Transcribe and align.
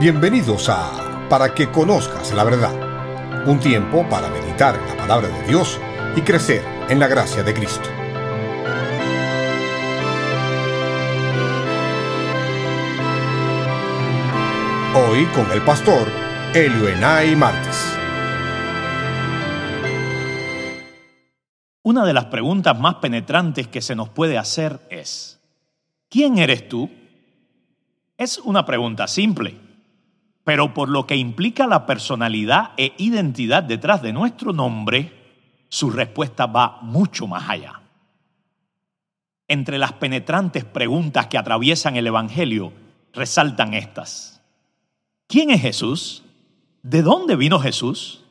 Bienvenidos 0.00 0.70
a 0.70 1.28
Para 1.28 1.54
que 1.54 1.70
conozcas 1.70 2.32
la 2.32 2.42
verdad, 2.42 3.46
un 3.46 3.60
tiempo 3.60 4.08
para 4.08 4.30
meditar 4.30 4.74
en 4.74 4.86
la 4.86 4.96
palabra 4.96 5.28
de 5.28 5.46
Dios 5.46 5.78
y 6.16 6.22
crecer 6.22 6.64
en 6.88 6.98
la 6.98 7.06
gracia 7.06 7.42
de 7.42 7.52
Cristo. 7.52 7.86
Hoy 14.96 15.26
con 15.34 15.52
el 15.52 15.60
pastor 15.66 16.08
Elioenay 16.54 17.36
Martes. 17.36 17.94
Una 21.82 22.06
de 22.06 22.14
las 22.14 22.24
preguntas 22.24 22.80
más 22.80 22.94
penetrantes 22.94 23.68
que 23.68 23.82
se 23.82 23.94
nos 23.94 24.08
puede 24.08 24.38
hacer 24.38 24.80
es, 24.88 25.38
¿quién 26.08 26.38
eres 26.38 26.70
tú? 26.70 26.90
Es 28.16 28.38
una 28.38 28.64
pregunta 28.64 29.06
simple, 29.06 29.68
pero 30.50 30.74
por 30.74 30.88
lo 30.88 31.06
que 31.06 31.14
implica 31.14 31.68
la 31.68 31.86
personalidad 31.86 32.72
e 32.76 32.92
identidad 32.98 33.62
detrás 33.62 34.02
de 34.02 34.12
nuestro 34.12 34.52
nombre, 34.52 35.12
su 35.68 35.90
respuesta 35.90 36.46
va 36.46 36.80
mucho 36.82 37.28
más 37.28 37.48
allá. 37.48 37.82
Entre 39.46 39.78
las 39.78 39.92
penetrantes 39.92 40.64
preguntas 40.64 41.28
que 41.28 41.38
atraviesan 41.38 41.94
el 41.94 42.08
Evangelio, 42.08 42.72
resaltan 43.12 43.74
estas. 43.74 44.42
¿Quién 45.28 45.50
es 45.50 45.62
Jesús? 45.62 46.24
¿De 46.82 47.02
dónde 47.02 47.36
vino 47.36 47.60
Jesús? 47.60 48.24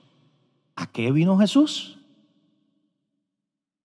¿A 0.76 0.88
qué 0.88 1.14
vino 1.14 1.38
Jesús? 1.38 2.00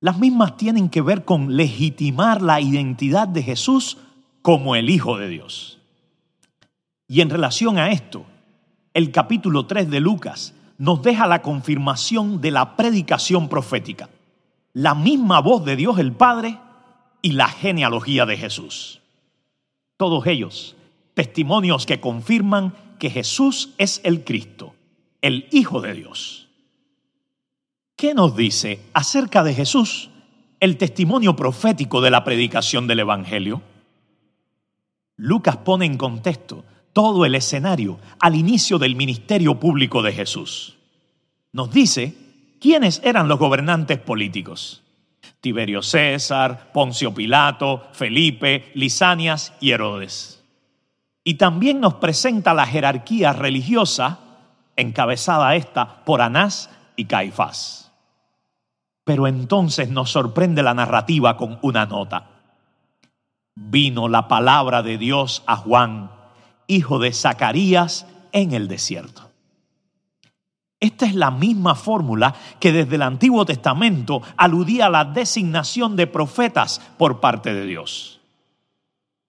Las 0.01 0.19
mismas 0.19 0.57
tienen 0.57 0.89
que 0.89 1.03
ver 1.03 1.25
con 1.25 1.57
legitimar 1.57 2.43
la 2.43 2.61
identidad 2.61 3.29
de 3.29 3.45
Jesús 3.45 3.97
como 4.43 4.75
el 4.75 4.91
Hijo 4.91 5.19
de 5.19 5.29
Dios. 5.29 5.74
Y 7.07 7.21
en 7.21 7.31
relación 7.31 7.79
a 7.79 7.91
esto, 7.91 8.27
el 8.95 9.11
capítulo 9.11 9.67
3 9.67 9.91
de 9.91 10.01
Lucas 10.01 10.55
nos 10.79 11.03
deja 11.03 11.27
la 11.27 11.43
confirmación 11.43 12.41
de 12.41 12.51
la 12.51 12.77
predicación 12.77 13.49
profética, 13.49 14.09
la 14.73 14.95
misma 14.95 15.41
voz 15.41 15.65
de 15.65 15.77
Dios 15.77 15.99
el 15.99 16.13
Padre 16.13 16.59
y 17.23 17.33
la 17.33 17.49
genealogía 17.49 18.27
de 18.27 18.37
Jesús. 18.37 19.01
Todos 19.97 20.27
ellos 20.27 20.77
testimonios 21.15 21.87
que 21.87 22.01
confirman 22.01 22.75
que 22.99 23.11
Jesús 23.11 23.75
es 23.79 24.01
el 24.05 24.25
Cristo, 24.25 24.75
el 25.23 25.49
Hijo 25.53 25.81
de 25.81 25.95
Dios. 25.95 26.49
¿Qué 27.97 28.15
nos 28.15 28.37
dice 28.37 28.81
acerca 28.93 29.45
de 29.45 29.55
Jesús 29.55 30.11
el 30.59 30.77
testimonio 30.77 31.37
profético 31.37 32.01
de 32.01 32.11
la 32.11 32.25
predicación 32.25 32.87
del 32.87 33.01
Evangelio? 33.01 33.63
Lucas 35.17 35.59
pone 35.59 35.87
en 35.87 35.97
contexto 35.97 36.65
todo 36.95 37.27
el 37.27 37.35
escenario 37.35 37.99
al 38.21 38.37
inicio 38.37 38.79
del 38.79 38.97
ministerio 38.97 39.61
público 39.61 40.01
de 40.01 40.13
Jesús. 40.13 40.79
Nos 41.53 41.71
dice 41.71 42.17
quiénes 42.61 43.03
eran 43.05 43.29
los 43.29 43.39
gobernantes 43.39 43.99
políticos. 43.99 44.83
Tiberio 45.41 45.83
César, 45.83 46.71
Poncio 46.73 47.13
Pilato, 47.13 47.89
Felipe, 47.93 48.71
Lisanias 48.75 49.53
y 49.61 49.73
Herodes. 49.73 50.43
Y 51.25 51.35
también 51.35 51.81
nos 51.81 51.95
presenta 51.95 52.55
la 52.55 52.65
jerarquía 52.65 53.33
religiosa, 53.33 54.21
encabezada 54.77 55.57
esta 55.57 56.05
por 56.05 56.23
Anás 56.23 56.71
y 56.97 57.07
Caifás. 57.07 57.93
Pero 59.05 59.27
entonces 59.27 59.91
nos 59.91 60.11
sorprende 60.11 60.63
la 60.63 60.75
narrativa 60.75 61.37
con 61.37 61.59
una 61.61 61.87
nota. 61.87 62.31
Vino 63.55 64.09
la 64.09 64.29
palabra 64.29 64.83
de 64.83 64.97
Dios 64.97 65.43
a 65.47 65.57
Juan, 65.57 66.11
hijo 66.67 66.99
de 66.99 67.13
Zacarías, 67.13 68.07
en 68.33 68.53
el 68.53 68.69
desierto. 68.69 69.31
Esta 70.81 71.07
es 71.07 71.15
la 71.15 71.31
misma 71.31 71.75
fórmula 71.75 72.35
que 72.61 72.73
desde 72.73 72.97
el 72.97 73.03
Antiguo 73.03 73.47
Testamento 73.47 74.21
aludía 74.37 74.87
a 74.87 74.91
la 74.91 75.05
designación 75.07 75.97
de 75.97 76.07
profetas 76.07 76.81
por 76.99 77.21
parte 77.21 77.55
de 77.55 77.65
Dios. 77.65 78.21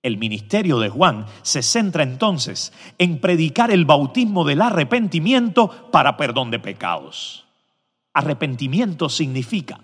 El 0.04 0.18
ministerio 0.18 0.80
de 0.80 0.90
Juan 0.90 1.26
se 1.44 1.64
centra 1.64 2.04
entonces 2.04 2.74
en 2.98 3.22
predicar 3.22 3.72
el 3.72 3.86
bautismo 3.86 4.44
del 4.44 4.62
arrepentimiento 4.62 5.90
para 5.92 6.18
perdón 6.18 6.52
de 6.52 6.60
pecados. 6.60 7.46
Arrepentimiento 8.14 9.08
significa 9.08 9.80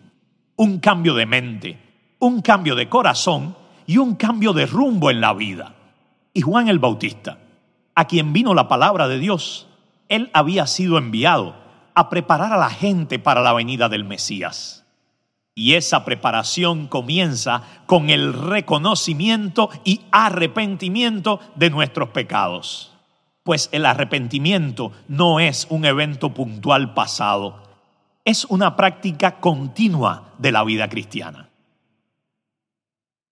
un 0.57 0.79
cambio 0.79 1.15
de 1.15 1.25
mente, 1.25 1.79
un 2.19 2.41
cambio 2.41 2.75
de 2.75 2.89
corazón 2.89 3.55
y 3.87 3.97
un 3.97 4.15
cambio 4.15 4.53
de 4.53 4.65
rumbo 4.65 5.09
en 5.09 5.21
la 5.21 5.33
vida. 5.33 5.75
Y 6.33 6.41
Juan 6.41 6.67
el 6.67 6.79
Bautista 6.79 7.37
a 7.95 8.05
quien 8.05 8.33
vino 8.33 8.53
la 8.53 8.67
palabra 8.67 9.07
de 9.07 9.19
Dios, 9.19 9.67
él 10.07 10.29
había 10.33 10.67
sido 10.67 10.97
enviado 10.97 11.55
a 11.93 12.09
preparar 12.09 12.53
a 12.53 12.57
la 12.57 12.69
gente 12.69 13.19
para 13.19 13.41
la 13.41 13.53
venida 13.53 13.89
del 13.89 14.05
Mesías. 14.05 14.85
Y 15.53 15.73
esa 15.73 16.05
preparación 16.05 16.87
comienza 16.87 17.63
con 17.85 18.09
el 18.09 18.33
reconocimiento 18.33 19.69
y 19.83 20.01
arrepentimiento 20.11 21.41
de 21.55 21.69
nuestros 21.69 22.09
pecados. 22.09 22.93
Pues 23.43 23.69
el 23.73 23.85
arrepentimiento 23.85 24.91
no 25.07 25.39
es 25.39 25.67
un 25.69 25.83
evento 25.83 26.33
puntual 26.33 26.93
pasado, 26.93 27.61
es 28.23 28.45
una 28.45 28.75
práctica 28.75 29.39
continua 29.39 30.29
de 30.37 30.51
la 30.51 30.63
vida 30.63 30.87
cristiana. 30.87 31.49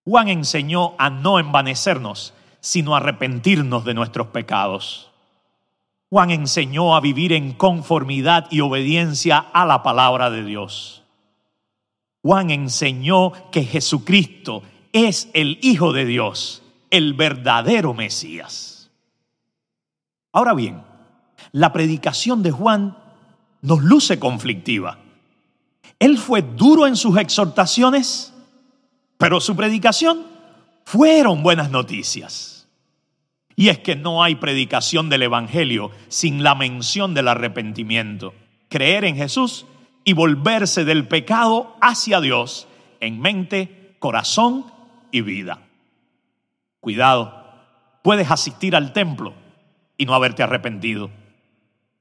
Juan 0.04 0.28
enseñó 0.28 0.94
a 0.98 1.08
no 1.08 1.38
envanecernos 1.38 2.34
sino 2.60 2.94
arrepentirnos 2.94 3.84
de 3.84 3.94
nuestros 3.94 4.28
pecados. 4.28 5.10
Juan 6.10 6.30
enseñó 6.30 6.96
a 6.96 7.00
vivir 7.00 7.32
en 7.32 7.52
conformidad 7.52 8.46
y 8.50 8.60
obediencia 8.60 9.38
a 9.38 9.64
la 9.64 9.82
palabra 9.82 10.30
de 10.30 10.44
Dios. 10.44 11.02
Juan 12.22 12.50
enseñó 12.50 13.32
que 13.50 13.64
Jesucristo 13.64 14.62
es 14.92 15.30
el 15.32 15.58
Hijo 15.62 15.92
de 15.92 16.04
Dios, 16.04 16.62
el 16.90 17.14
verdadero 17.14 17.94
Mesías. 17.94 18.90
Ahora 20.32 20.52
bien, 20.54 20.82
la 21.52 21.72
predicación 21.72 22.42
de 22.42 22.50
Juan 22.50 22.96
nos 23.62 23.82
luce 23.82 24.18
conflictiva. 24.18 24.98
Él 25.98 26.18
fue 26.18 26.42
duro 26.42 26.86
en 26.86 26.96
sus 26.96 27.16
exhortaciones, 27.18 28.34
pero 29.18 29.40
su 29.40 29.54
predicación 29.54 30.26
fueron 30.90 31.44
buenas 31.44 31.70
noticias. 31.70 32.68
Y 33.54 33.68
es 33.68 33.78
que 33.78 33.94
no 33.94 34.24
hay 34.24 34.34
predicación 34.34 35.08
del 35.08 35.22
Evangelio 35.22 35.92
sin 36.08 36.42
la 36.42 36.56
mención 36.56 37.14
del 37.14 37.28
arrepentimiento, 37.28 38.34
creer 38.68 39.04
en 39.04 39.14
Jesús 39.14 39.66
y 40.02 40.14
volverse 40.14 40.84
del 40.84 41.06
pecado 41.06 41.76
hacia 41.80 42.20
Dios 42.20 42.66
en 42.98 43.20
mente, 43.20 43.94
corazón 44.00 44.66
y 45.12 45.20
vida. 45.20 45.62
Cuidado, 46.80 47.40
puedes 48.02 48.28
asistir 48.28 48.74
al 48.74 48.92
templo 48.92 49.34
y 49.96 50.06
no 50.06 50.14
haberte 50.16 50.42
arrepentido. 50.42 51.08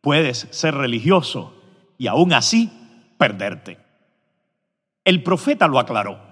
Puedes 0.01 0.47
ser 0.49 0.73
religioso 0.73 1.53
y 1.99 2.07
aún 2.07 2.33
así 2.33 2.71
perderte. 3.19 3.77
El 5.03 5.21
profeta 5.21 5.67
lo 5.67 5.77
aclaró 5.77 6.28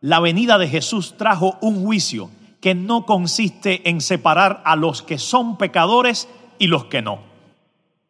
la 0.00 0.20
venida 0.20 0.58
de 0.58 0.68
Jesús 0.68 1.16
trajo 1.16 1.58
un 1.60 1.82
juicio 1.82 2.30
que 2.60 2.74
no 2.74 3.06
consiste 3.06 3.88
en 3.88 4.00
separar 4.00 4.62
a 4.64 4.76
los 4.76 5.02
que 5.02 5.18
son 5.18 5.56
pecadores 5.56 6.28
y 6.58 6.66
los 6.66 6.86
que 6.86 7.02
no. 7.02 7.20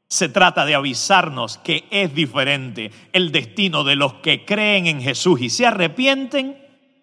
Se 0.09 0.29
trata 0.29 0.65
de 0.65 0.75
avisarnos 0.75 1.59
que 1.59 1.85
es 1.91 2.15
diferente 2.15 2.93
el 3.13 3.33
destino 3.33 3.83
de 3.85 3.97
los 3.97 4.15
que 4.15 4.45
creen 4.45 4.87
en 4.87 5.01
Jesús 5.01 5.41
y 5.41 5.51
se 5.51 5.67
arrepienten 5.67 6.59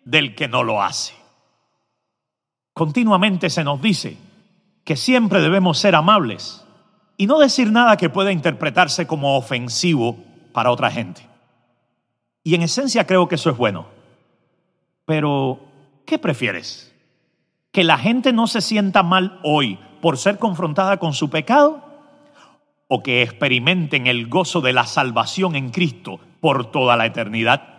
del 0.05 0.35
que 0.35 0.47
no 0.47 0.63
lo 0.63 0.81
hace. 0.81 1.13
Continuamente 2.73 3.49
se 3.49 3.63
nos 3.63 3.81
dice 3.81 4.17
que 4.83 4.95
siempre 4.95 5.41
debemos 5.41 5.77
ser 5.77 5.95
amables 5.95 6.65
y 7.17 7.27
no 7.27 7.39
decir 7.39 7.71
nada 7.71 7.97
que 7.97 8.09
pueda 8.09 8.31
interpretarse 8.31 9.05
como 9.05 9.37
ofensivo 9.37 10.17
para 10.53 10.71
otra 10.71 10.89
gente. 10.89 11.27
Y 12.43 12.55
en 12.55 12.63
esencia 12.63 13.05
creo 13.05 13.27
que 13.27 13.35
eso 13.35 13.49
es 13.49 13.57
bueno. 13.57 13.85
Pero, 15.05 15.59
¿qué 16.05 16.17
prefieres? 16.17 16.93
¿Que 17.71 17.83
la 17.83 17.97
gente 17.97 18.33
no 18.33 18.47
se 18.47 18.61
sienta 18.61 19.03
mal 19.03 19.39
hoy 19.43 19.79
por 20.01 20.17
ser 20.17 20.37
confrontada 20.39 20.97
con 20.97 21.13
su 21.13 21.29
pecado? 21.29 21.83
¿O 22.87 23.01
que 23.03 23.21
experimenten 23.21 24.07
el 24.07 24.27
gozo 24.27 24.61
de 24.61 24.73
la 24.73 24.85
salvación 24.85 25.55
en 25.55 25.71
Cristo 25.71 26.19
por 26.39 26.71
toda 26.71 26.95
la 26.95 27.05
eternidad? 27.05 27.69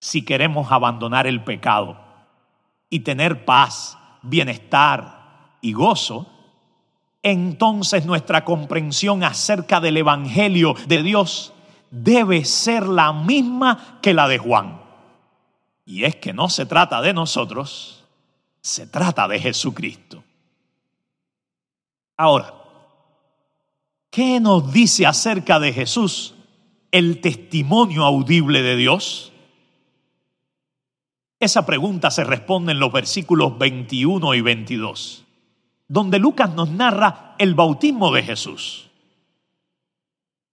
Si 0.00 0.24
queremos 0.24 0.70
abandonar 0.70 1.26
el 1.26 1.42
pecado 1.42 1.98
y 2.90 3.00
tener 3.00 3.44
paz, 3.44 3.98
bienestar 4.22 5.58
y 5.60 5.72
gozo, 5.72 6.28
entonces 7.22 8.04
nuestra 8.04 8.44
comprensión 8.44 9.24
acerca 9.24 9.80
del 9.80 9.96
Evangelio 9.96 10.74
de 10.86 11.02
Dios 11.02 11.54
debe 11.90 12.44
ser 12.44 12.86
la 12.86 13.12
misma 13.12 13.98
que 14.02 14.12
la 14.12 14.28
de 14.28 14.38
Juan. 14.38 14.83
Y 15.86 16.04
es 16.04 16.16
que 16.16 16.32
no 16.32 16.48
se 16.48 16.66
trata 16.66 17.02
de 17.02 17.12
nosotros, 17.12 18.04
se 18.60 18.86
trata 18.86 19.28
de 19.28 19.38
Jesucristo. 19.38 20.24
Ahora, 22.16 22.54
¿qué 24.10 24.40
nos 24.40 24.72
dice 24.72 25.06
acerca 25.06 25.60
de 25.60 25.72
Jesús 25.72 26.34
el 26.90 27.20
testimonio 27.20 28.04
audible 28.04 28.62
de 28.62 28.76
Dios? 28.76 29.32
Esa 31.38 31.66
pregunta 31.66 32.10
se 32.10 32.24
responde 32.24 32.72
en 32.72 32.78
los 32.78 32.90
versículos 32.90 33.58
21 33.58 34.34
y 34.34 34.40
22, 34.40 35.24
donde 35.88 36.18
Lucas 36.18 36.54
nos 36.54 36.70
narra 36.70 37.34
el 37.38 37.54
bautismo 37.54 38.10
de 38.12 38.22
Jesús. 38.22 38.88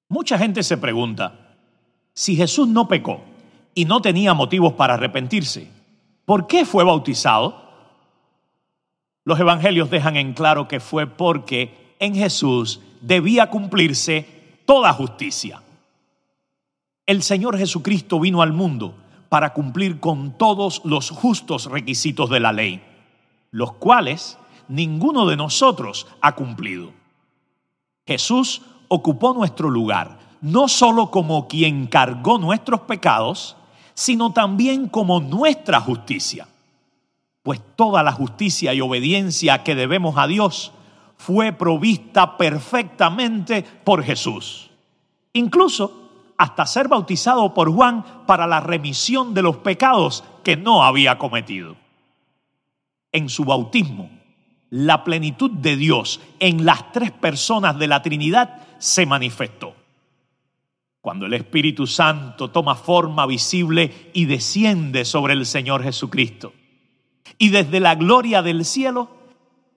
Mucha 0.09 0.37
gente 0.37 0.63
se 0.63 0.77
pregunta, 0.77 1.55
si 2.13 2.35
Jesús 2.35 2.67
no 2.67 2.89
pecó 2.89 3.23
y 3.73 3.85
no 3.85 4.01
tenía 4.01 4.33
motivos 4.33 4.73
para 4.73 4.95
arrepentirse, 4.95 5.71
¿por 6.25 6.47
qué 6.47 6.65
fue 6.65 6.83
bautizado? 6.83 7.61
Los 9.23 9.39
evangelios 9.39 9.89
dejan 9.89 10.17
en 10.17 10.33
claro 10.33 10.67
que 10.67 10.79
fue 10.79 11.07
porque 11.07 11.95
en 11.99 12.15
Jesús 12.15 12.81
debía 13.01 13.49
cumplirse 13.49 14.25
toda 14.65 14.93
justicia. 14.93 15.61
El 17.05 17.23
Señor 17.23 17.57
Jesucristo 17.57 18.19
vino 18.19 18.41
al 18.41 18.53
mundo 18.53 18.95
para 19.29 19.53
cumplir 19.53 19.99
con 19.99 20.37
todos 20.37 20.81
los 20.83 21.09
justos 21.09 21.65
requisitos 21.65 22.29
de 22.29 22.39
la 22.39 22.51
ley, 22.51 22.83
los 23.51 23.73
cuales 23.73 24.37
ninguno 24.67 25.25
de 25.25 25.37
nosotros 25.37 26.07
ha 26.21 26.35
cumplido. 26.35 26.91
Jesús 28.05 28.61
ocupó 28.87 29.33
nuestro 29.33 29.69
lugar, 29.69 30.19
no 30.41 30.67
solo 30.67 31.11
como 31.11 31.47
quien 31.47 31.87
cargó 31.87 32.37
nuestros 32.39 32.81
pecados, 32.81 33.55
sino 34.01 34.33
también 34.33 34.87
como 34.87 35.19
nuestra 35.19 35.79
justicia. 35.79 36.47
Pues 37.43 37.61
toda 37.75 38.01
la 38.01 38.11
justicia 38.11 38.73
y 38.73 38.81
obediencia 38.81 39.61
que 39.63 39.75
debemos 39.75 40.17
a 40.17 40.25
Dios 40.25 40.71
fue 41.17 41.53
provista 41.53 42.35
perfectamente 42.35 43.61
por 43.61 44.01
Jesús. 44.01 44.71
Incluso 45.33 46.09
hasta 46.35 46.65
ser 46.65 46.87
bautizado 46.87 47.53
por 47.53 47.71
Juan 47.71 48.03
para 48.25 48.47
la 48.47 48.59
remisión 48.59 49.35
de 49.35 49.43
los 49.43 49.57
pecados 49.57 50.23
que 50.43 50.57
no 50.57 50.83
había 50.83 51.19
cometido. 51.19 51.75
En 53.11 53.29
su 53.29 53.45
bautismo, 53.45 54.09
la 54.71 55.03
plenitud 55.03 55.51
de 55.51 55.75
Dios 55.75 56.21
en 56.39 56.65
las 56.65 56.91
tres 56.91 57.11
personas 57.11 57.77
de 57.77 57.85
la 57.85 58.01
Trinidad 58.01 58.63
se 58.79 59.05
manifestó. 59.05 59.75
Cuando 61.01 61.25
el 61.25 61.33
Espíritu 61.33 61.87
Santo 61.87 62.51
toma 62.51 62.75
forma 62.75 63.25
visible 63.25 64.11
y 64.13 64.25
desciende 64.25 65.03
sobre 65.03 65.33
el 65.33 65.45
Señor 65.45 65.83
Jesucristo. 65.83 66.53
Y 67.39 67.49
desde 67.49 67.79
la 67.79 67.95
gloria 67.95 68.43
del 68.43 68.65
cielo, 68.65 69.09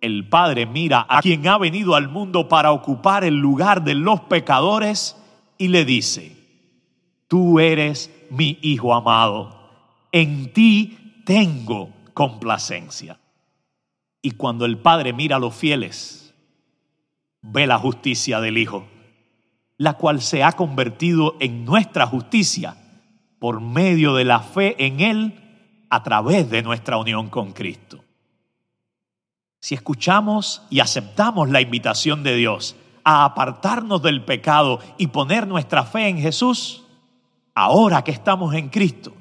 el 0.02 0.28
Padre 0.28 0.66
mira 0.66 1.06
a 1.08 1.22
quien 1.22 1.48
ha 1.48 1.56
venido 1.56 1.94
al 1.94 2.08
mundo 2.08 2.46
para 2.46 2.72
ocupar 2.72 3.24
el 3.24 3.36
lugar 3.36 3.84
de 3.84 3.94
los 3.94 4.20
pecadores 4.20 5.16
y 5.56 5.68
le 5.68 5.86
dice, 5.86 6.36
tú 7.26 7.58
eres 7.58 8.14
mi 8.30 8.58
Hijo 8.60 8.94
amado, 8.94 9.70
en 10.12 10.52
ti 10.52 11.22
tengo 11.24 11.88
complacencia. 12.12 13.18
Y 14.20 14.32
cuando 14.32 14.66
el 14.66 14.76
Padre 14.76 15.14
mira 15.14 15.36
a 15.36 15.38
los 15.38 15.54
fieles, 15.54 16.34
ve 17.40 17.66
la 17.66 17.78
justicia 17.78 18.40
del 18.40 18.58
Hijo, 18.58 18.86
la 19.76 19.94
cual 19.94 20.20
se 20.20 20.42
ha 20.42 20.52
convertido 20.52 21.36
en 21.40 21.64
nuestra 21.64 22.06
justicia 22.06 22.76
por 23.38 23.60
medio 23.60 24.14
de 24.14 24.24
la 24.24 24.40
fe 24.40 24.86
en 24.86 25.00
Él 25.00 25.40
a 25.90 26.02
través 26.02 26.48
de 26.50 26.62
nuestra 26.62 26.96
unión 26.96 27.28
con 27.28 27.52
Cristo. 27.52 28.04
Si 29.60 29.74
escuchamos 29.74 30.62
y 30.70 30.80
aceptamos 30.80 31.48
la 31.48 31.60
invitación 31.60 32.22
de 32.22 32.36
Dios 32.36 32.76
a 33.02 33.24
apartarnos 33.24 34.02
del 34.02 34.24
pecado 34.24 34.80
y 34.98 35.08
poner 35.08 35.46
nuestra 35.46 35.84
fe 35.84 36.08
en 36.08 36.18
Jesús, 36.18 36.84
ahora 37.54 38.02
que 38.02 38.10
estamos 38.10 38.54
en 38.54 38.68
Cristo, 38.68 39.12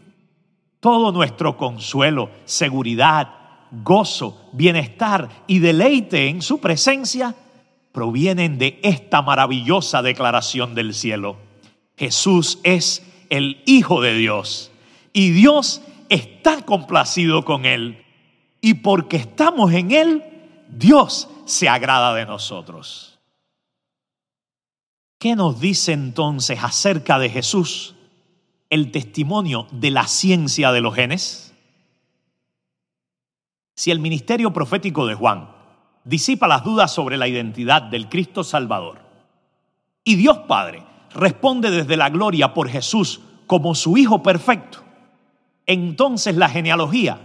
todo 0.79 1.11
nuestro 1.11 1.55
consuelo, 1.57 2.29
seguridad, 2.45 3.29
gozo, 3.71 4.49
bienestar 4.53 5.29
y 5.47 5.59
deleite 5.59 6.27
en 6.27 6.41
su 6.41 6.59
presencia 6.59 7.35
provienen 7.93 8.57
de 8.57 8.81
esta 8.83 9.21
maravillosa 9.21 10.01
declaración 10.01 10.75
del 10.75 10.93
cielo. 10.93 11.37
Jesús 11.95 12.59
es 12.63 13.07
el 13.29 13.63
Hijo 13.65 14.01
de 14.01 14.15
Dios 14.15 14.71
y 15.13 15.31
Dios 15.31 15.81
está 16.09 16.63
complacido 16.63 17.45
con 17.45 17.65
Él. 17.65 18.03
Y 18.59 18.75
porque 18.75 19.15
estamos 19.15 19.71
en 19.71 19.91
Él, 19.91 20.23
Dios 20.67 21.29
se 21.45 21.69
agrada 21.69 22.13
de 22.13 22.25
nosotros. 22.25 23.19
¿Qué 25.19 25.37
nos 25.37 25.61
dice 25.61 25.93
entonces 25.93 26.59
acerca 26.61 27.17
de 27.19 27.29
Jesús? 27.29 27.95
el 28.73 28.89
testimonio 28.89 29.67
de 29.69 29.91
la 29.91 30.07
ciencia 30.07 30.71
de 30.71 30.81
los 30.81 30.95
genes? 30.95 31.53
Si 33.75 33.91
el 33.91 33.99
ministerio 33.99 34.51
profético 34.51 35.05
de 35.05 35.13
Juan 35.13 35.52
disipa 36.03 36.47
las 36.47 36.63
dudas 36.63 36.93
sobre 36.93 37.17
la 37.17 37.27
identidad 37.27 37.81
del 37.83 38.09
Cristo 38.09 38.43
Salvador 38.43 38.99
y 40.03 40.15
Dios 40.15 40.39
Padre 40.47 40.83
responde 41.13 41.71
desde 41.71 41.97
la 41.97 42.09
gloria 42.09 42.53
por 42.53 42.69
Jesús 42.69 43.21
como 43.47 43.75
su 43.75 43.97
Hijo 43.97 44.23
perfecto, 44.23 44.79
entonces 45.65 46.35
la 46.35 46.49
genealogía 46.49 47.19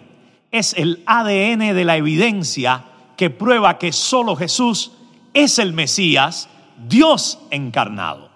es 0.50 0.74
el 0.74 1.02
ADN 1.06 1.74
de 1.74 1.84
la 1.84 1.96
evidencia 1.96 2.84
que 3.16 3.30
prueba 3.30 3.78
que 3.78 3.92
solo 3.92 4.36
Jesús 4.36 4.92
es 5.34 5.58
el 5.58 5.72
Mesías, 5.72 6.48
Dios 6.88 7.38
encarnado. 7.50 8.30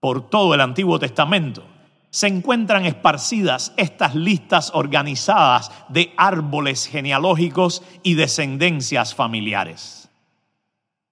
Por 0.00 0.28
todo 0.28 0.54
el 0.54 0.60
Antiguo 0.60 0.98
Testamento, 0.98 1.62
se 2.10 2.26
encuentran 2.26 2.84
esparcidas 2.84 3.72
estas 3.76 4.14
listas 4.16 4.72
organizadas 4.74 5.70
de 5.88 6.12
árboles 6.16 6.86
genealógicos 6.86 7.82
y 8.02 8.14
descendencias 8.14 9.14
familiares. 9.14 10.10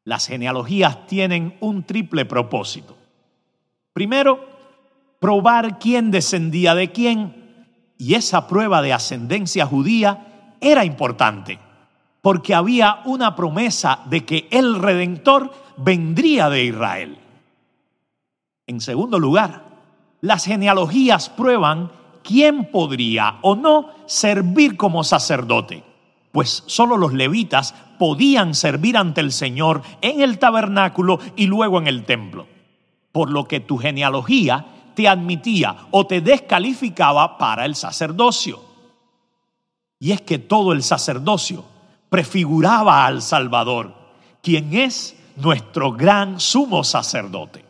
Las 0.05 0.27
genealogías 0.27 1.07
tienen 1.07 1.57
un 1.61 1.85
triple 1.85 2.25
propósito. 2.25 2.97
Primero, 3.93 4.49
probar 5.21 5.79
quién 5.79 6.11
descendía 6.11 6.75
de 6.75 6.91
quién, 6.91 7.67
y 7.97 8.15
esa 8.15 8.49
prueba 8.49 8.83
de 8.83 8.93
ascendencia 8.93 9.67
judía 9.67 10.55
era 10.61 10.85
importante, 10.85 11.59
porque 12.23 12.55
había 12.55 13.03
una 13.05 13.37
promesa 13.37 14.01
de 14.07 14.25
que 14.25 14.49
el 14.51 14.81
Redentor 14.81 15.53
vendría 15.77 16.49
de 16.49 16.65
Israel. 16.65 17.19
En 18.67 18.81
segundo 18.81 19.19
lugar, 19.19 19.68
las 20.21 20.45
genealogías 20.45 21.29
prueban 21.29 21.91
quién 22.23 22.71
podría 22.71 23.39
o 23.43 23.57
no 23.57 23.91
servir 24.07 24.77
como 24.77 25.05
sacerdote, 25.05 25.85
pues 26.33 26.65
solo 26.67 26.97
los 26.97 27.13
levitas 27.13 27.75
podían 27.99 28.55
servir 28.55 28.97
ante 28.97 29.21
el 29.21 29.33
Señor 29.33 29.83
en 30.01 30.21
el 30.21 30.39
tabernáculo 30.39 31.19
y 31.37 31.47
luego 31.47 31.79
en 31.79 31.87
el 31.87 32.05
templo, 32.05 32.47
por 33.13 33.31
lo 33.31 33.47
que 33.47 33.61
tu 33.61 33.79
genealogía 33.79 34.67
te 34.95 35.09
admitía 35.09 35.77
o 35.91 36.07
te 36.07 36.21
descalificaba 36.21 37.39
para 37.39 37.65
el 37.65 37.75
sacerdocio. 37.75 38.61
Y 40.01 40.13
es 40.13 40.21
que 40.21 40.39
todo 40.39 40.73
el 40.73 40.83
sacerdocio 40.83 41.65
prefiguraba 42.09 43.07
al 43.07 43.23
Salvador, 43.23 43.95
quien 44.43 44.75
es 44.75 45.17
nuestro 45.37 45.93
gran 45.93 46.41
sumo 46.41 46.85
sacerdote. 46.85 47.68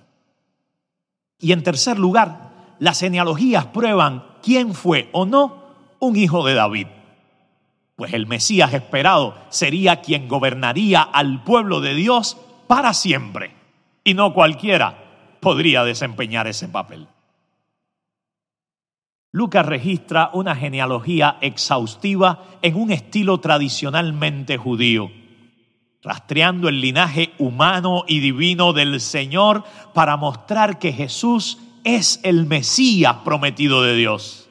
Y 1.40 1.52
en 1.52 1.62
tercer 1.62 1.98
lugar, 1.98 2.50
las 2.78 3.00
genealogías 3.00 3.66
prueban 3.66 4.24
quién 4.42 4.74
fue 4.74 5.08
o 5.12 5.26
no 5.26 5.62
un 6.00 6.16
hijo 6.16 6.44
de 6.44 6.54
David. 6.54 6.86
Pues 7.96 8.12
el 8.12 8.26
Mesías 8.26 8.72
esperado 8.74 9.36
sería 9.48 10.00
quien 10.00 10.28
gobernaría 10.28 11.02
al 11.02 11.42
pueblo 11.42 11.80
de 11.80 11.94
Dios 11.94 12.36
para 12.66 12.94
siempre. 12.94 13.54
Y 14.04 14.14
no 14.14 14.34
cualquiera 14.34 15.04
podría 15.40 15.84
desempeñar 15.84 16.46
ese 16.46 16.68
papel. 16.68 17.08
Lucas 19.30 19.66
registra 19.66 20.30
una 20.32 20.56
genealogía 20.56 21.36
exhaustiva 21.40 22.44
en 22.62 22.76
un 22.76 22.90
estilo 22.90 23.38
tradicionalmente 23.38 24.56
judío 24.56 25.10
rastreando 26.02 26.68
el 26.68 26.80
linaje 26.80 27.32
humano 27.38 28.04
y 28.06 28.20
divino 28.20 28.72
del 28.72 29.00
Señor 29.00 29.64
para 29.94 30.16
mostrar 30.16 30.78
que 30.78 30.92
Jesús 30.92 31.58
es 31.84 32.20
el 32.22 32.46
Mesías 32.46 33.16
prometido 33.24 33.82
de 33.82 33.96
Dios. 33.96 34.48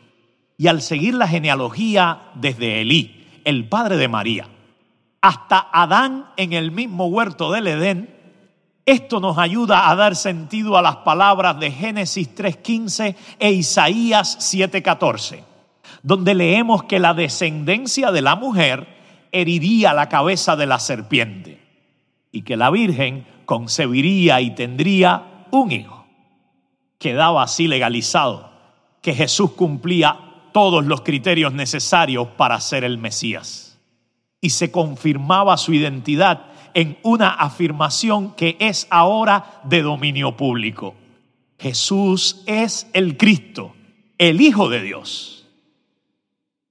Y 0.58 0.68
al 0.68 0.82
seguir 0.82 1.14
la 1.14 1.28
genealogía 1.28 2.32
desde 2.36 2.82
Elí, 2.82 3.42
el 3.46 3.70
padre 3.70 3.96
de 3.98 4.08
María, 4.08 4.48
hasta 5.22 5.70
Adán 5.72 6.32
en 6.36 6.54
el 6.54 6.72
mismo 6.72 7.08
huerto 7.08 7.52
del 7.52 7.68
Edén, 7.68 8.16
esto 8.86 9.20
nos 9.20 9.38
ayuda 9.38 9.90
a 9.90 9.96
dar 9.96 10.16
sentido 10.16 10.78
a 10.78 10.82
las 10.82 10.98
palabras 10.98 11.60
de 11.60 11.72
Génesis 11.72 12.34
3.15 12.34 13.16
e 13.38 13.52
Isaías 13.52 14.38
7.14, 14.40 15.44
donde 16.02 16.34
leemos 16.34 16.84
que 16.84 17.00
la 17.00 17.14
descendencia 17.14 18.12
de 18.12 18.22
la 18.22 18.36
mujer 18.36 18.97
heriría 19.32 19.94
la 19.94 20.10
cabeza 20.10 20.56
de 20.56 20.66
la 20.66 20.80
serpiente. 20.80 21.66
y 22.30 22.42
que 22.42 22.58
la 22.58 22.70
Virgen 22.70 23.26
concebiría 23.46 24.42
y 24.42 24.52
tendría 24.52 25.46
un 25.50 25.72
hijo. 25.72 26.06
Quedaba 27.00 27.42
así 27.42 27.68
legalizado 27.68 28.52
que 29.02 29.14
Jesús 29.14 29.52
cumplía 29.52 30.20
todos 30.52 30.86
los 30.86 31.02
criterios 31.02 31.54
necesarios 31.54 32.28
para 32.38 32.60
ser 32.60 32.84
el 32.84 32.98
Mesías. 32.98 33.80
Y 34.42 34.52
se 34.52 34.72
confirmaba 34.72 35.58
su 35.58 35.74
identidad 35.74 36.48
en 36.74 36.98
una 37.02 37.30
afirmación 37.30 38.36
que 38.36 38.56
es 38.60 38.86
ahora 38.90 39.62
de 39.64 39.82
dominio 39.82 40.36
público. 40.38 40.94
Jesús 41.58 42.44
es 42.46 42.88
el 42.94 43.18
Cristo, 43.18 43.74
el 44.18 44.42
Hijo 44.42 44.70
de 44.70 44.82
Dios. 44.82 45.48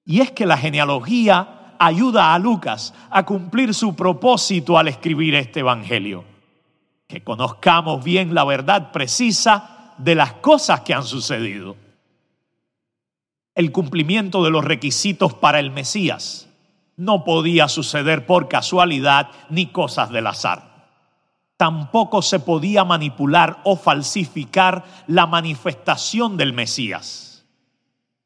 Y 0.05 0.21
es 0.21 0.31
que 0.31 0.47
la 0.47 0.59
genealogía 0.59 1.56
ayuda 1.79 2.35
a 2.35 2.39
Lucas 2.39 2.95
a 3.11 3.25
cumplir 3.25 3.75
su 3.75 3.95
propósito 3.95 4.79
al 4.79 4.89
escribir 4.89 5.35
este 5.35 5.61
Evangelio. 5.61 6.25
Que 7.07 7.23
conozcamos 7.23 8.03
bien 8.03 8.35
la 8.35 8.45
verdad 8.45 8.93
precisa 8.93 9.93
de 9.99 10.15
las 10.15 10.35
cosas 10.35 10.81
que 10.81 10.95
han 10.95 11.05
sucedido. 11.05 11.77
El 13.55 13.73
cumplimiento 13.73 14.45
de 14.45 14.51
los 14.51 14.65
requisitos 14.65 15.35
para 15.35 15.61
el 15.61 15.71
Mesías 15.71 16.49
no 16.97 17.25
podía 17.25 17.69
suceder 17.69 18.27
por 18.27 18.49
casualidad 18.49 19.31
ni 19.51 19.67
cosas 19.67 20.11
del 20.11 20.27
azar 20.27 20.77
tampoco 21.57 22.23
se 22.23 22.39
podía 22.39 22.85
manipular 22.85 23.61
o 23.65 23.77
falsificar 23.77 24.85
la 25.07 25.27
manifestación 25.27 26.37
del 26.37 26.53
Mesías. 26.53 27.36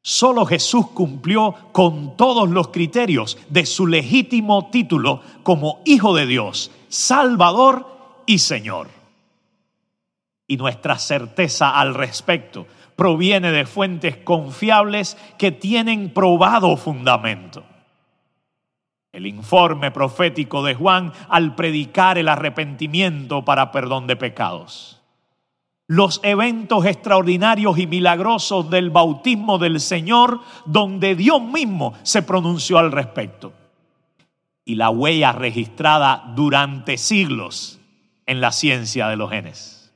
Solo 0.03 0.45
Jesús 0.45 0.87
cumplió 0.91 1.53
con 1.71 2.17
todos 2.17 2.49
los 2.49 2.69
criterios 2.69 3.37
de 3.49 3.67
su 3.67 3.85
legítimo 3.85 4.69
título 4.71 5.21
como 5.43 5.81
Hijo 5.85 6.15
de 6.15 6.25
Dios, 6.25 6.71
Salvador 6.89 8.23
y 8.25 8.39
Señor. 8.39 8.87
Y 10.47 10.57
nuestra 10.57 10.97
certeza 10.97 11.79
al 11.79 11.93
respecto 11.93 12.65
proviene 12.95 13.51
de 13.51 13.65
fuentes 13.65 14.17
confiables 14.17 15.17
que 15.37 15.51
tienen 15.51 16.11
probado 16.11 16.75
fundamento. 16.77 17.63
El 19.11 19.27
informe 19.27 19.91
profético 19.91 20.63
de 20.63 20.73
Juan 20.73 21.13
al 21.29 21.53
predicar 21.55 22.17
el 22.17 22.27
arrepentimiento 22.27 23.45
para 23.45 23.71
perdón 23.71 24.07
de 24.07 24.15
pecados. 24.15 25.00
Los 25.91 26.21
eventos 26.23 26.85
extraordinarios 26.85 27.77
y 27.77 27.85
milagrosos 27.85 28.69
del 28.69 28.91
bautismo 28.91 29.57
del 29.57 29.81
Señor 29.81 30.39
donde 30.65 31.15
Dios 31.15 31.41
mismo 31.41 31.95
se 32.03 32.21
pronunció 32.21 32.77
al 32.77 32.93
respecto. 32.93 33.51
Y 34.63 34.75
la 34.75 34.89
huella 34.89 35.33
registrada 35.33 36.31
durante 36.33 36.97
siglos 36.97 37.81
en 38.25 38.39
la 38.39 38.53
ciencia 38.53 39.09
de 39.09 39.17
los 39.17 39.31
genes. 39.31 39.93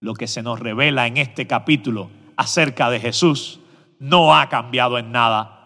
Lo 0.00 0.14
que 0.14 0.26
se 0.26 0.42
nos 0.42 0.58
revela 0.58 1.06
en 1.06 1.18
este 1.18 1.46
capítulo 1.46 2.08
acerca 2.38 2.88
de 2.88 3.00
Jesús 3.00 3.60
no 3.98 4.34
ha 4.34 4.48
cambiado 4.48 4.96
en 4.96 5.12
nada 5.12 5.56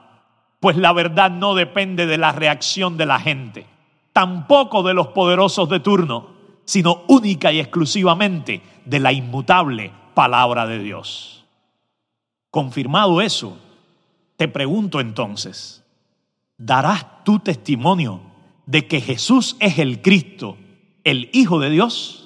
pues 0.60 0.76
la 0.76 0.92
verdad 0.92 1.30
no 1.30 1.54
depende 1.54 2.06
de 2.06 2.18
la 2.18 2.32
reacción 2.32 2.98
de 2.98 3.06
la 3.06 3.18
gente, 3.18 3.66
tampoco 4.12 4.82
de 4.82 4.92
los 4.92 5.08
poderosos 5.08 5.70
de 5.70 5.80
turno, 5.80 6.28
sino 6.66 7.02
única 7.08 7.50
y 7.50 7.58
exclusivamente 7.58 8.60
de 8.90 8.98
la 8.98 9.12
inmutable 9.12 9.92
palabra 10.14 10.66
de 10.66 10.80
Dios. 10.80 11.44
Confirmado 12.50 13.20
eso, 13.20 13.56
te 14.36 14.48
pregunto 14.48 14.98
entonces, 14.98 15.84
¿darás 16.58 17.22
tu 17.22 17.38
testimonio 17.38 18.20
de 18.66 18.88
que 18.88 19.00
Jesús 19.00 19.56
es 19.60 19.78
el 19.78 20.02
Cristo, 20.02 20.56
el 21.04 21.30
Hijo 21.32 21.60
de 21.60 21.70
Dios? 21.70 22.19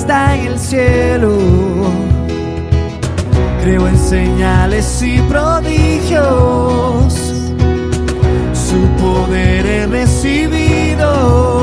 Está 0.00 0.36
en 0.36 0.46
el 0.46 0.58
cielo. 0.58 1.38
Creo 3.62 3.88
en 3.88 3.98
señales 3.98 5.02
y 5.02 5.20
prodigios, 5.22 7.14
su 8.52 8.80
poder 9.02 9.66
he 9.66 9.86
recibido 9.86 11.58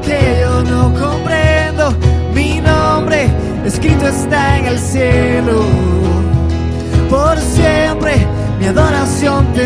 que 0.00 0.38
yo 0.40 0.62
no 0.62 0.92
comprendo. 0.94 1.94
Mi 2.34 2.60
nombre 2.60 3.28
escrito 3.64 4.06
está 4.06 4.58
en 4.58 4.66
el 4.66 4.78
cielo. 4.78 5.64
Por 7.10 7.38
siempre 7.38 8.26
mi 8.58 8.66
adoración 8.66 9.52
te 9.52 9.64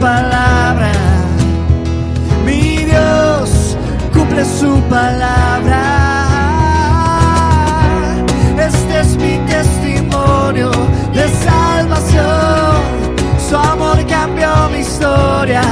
cumple 0.00 0.06
su 0.06 0.06
palabra 0.06 0.50
su 4.44 4.80
palabra. 4.88 5.82
Este 8.58 9.00
es 9.00 9.16
mi 9.16 9.38
testimonio 9.46 10.70
de 11.12 11.28
salvación. 11.28 12.80
Su 13.48 13.56
amor 13.56 14.04
cambió 14.06 14.68
mi 14.72 14.78
historia, 14.78 15.62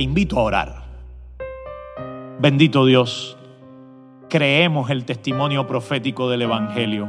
invito 0.00 0.38
a 0.38 0.42
orar. 0.42 0.84
Bendito 2.40 2.84
Dios, 2.84 3.36
creemos 4.28 4.90
el 4.90 5.04
testimonio 5.04 5.66
profético 5.66 6.28
del 6.28 6.42
Evangelio. 6.42 7.08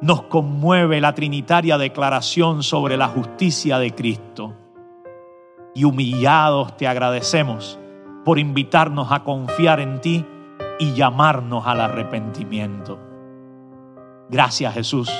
Nos 0.00 0.22
conmueve 0.22 1.00
la 1.00 1.14
trinitaria 1.14 1.76
declaración 1.76 2.62
sobre 2.62 2.96
la 2.96 3.08
justicia 3.08 3.78
de 3.78 3.94
Cristo. 3.94 4.54
Y 5.74 5.84
humillados 5.84 6.76
te 6.76 6.86
agradecemos 6.86 7.78
por 8.24 8.38
invitarnos 8.38 9.10
a 9.10 9.24
confiar 9.24 9.80
en 9.80 10.00
ti 10.00 10.24
y 10.78 10.92
llamarnos 10.92 11.66
al 11.66 11.80
arrepentimiento. 11.80 12.98
Gracias 14.30 14.74
Jesús 14.74 15.10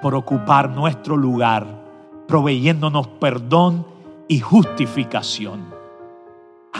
por 0.00 0.14
ocupar 0.14 0.70
nuestro 0.70 1.16
lugar, 1.16 1.66
proveyéndonos 2.28 3.08
perdón 3.08 3.86
y 4.28 4.38
justificación. 4.38 5.73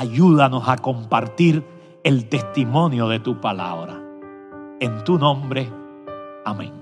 Ayúdanos 0.05 0.69
a 0.69 0.77
compartir 0.77 1.65
el 2.05 2.29
testimonio 2.29 3.09
de 3.09 3.21
tu 3.21 3.41
palabra. 3.41 3.99
En 4.79 5.03
tu 5.03 5.19
nombre, 5.19 5.73
amén. 6.45 6.75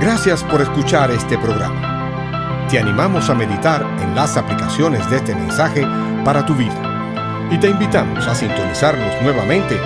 Gracias 0.00 0.42
por 0.44 0.62
escuchar 0.62 1.10
este 1.10 1.36
programa. 1.36 2.66
Te 2.70 2.78
animamos 2.78 3.28
a 3.28 3.34
meditar 3.34 3.82
en 4.00 4.14
las 4.14 4.38
aplicaciones 4.38 5.10
de 5.10 5.16
este 5.16 5.34
mensaje 5.34 5.86
para 6.24 6.46
tu 6.46 6.54
vida 6.54 7.46
y 7.50 7.58
te 7.58 7.68
invitamos 7.68 8.26
a 8.26 8.34
sintonizarnos 8.34 9.20
nuevamente 9.20 9.78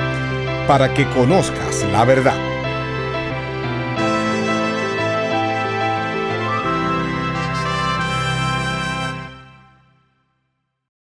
para 0.68 0.94
que 0.94 1.04
conozcas 1.10 1.84
la 1.90 2.04
verdad 2.04 2.49